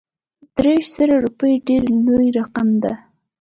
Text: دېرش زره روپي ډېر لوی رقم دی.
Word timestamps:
دېرش 0.57 0.85
زره 0.97 1.15
روپي 1.25 1.51
ډېر 1.67 1.83
لوی 2.05 2.27
رقم 2.39 2.67
دی. 2.83 2.93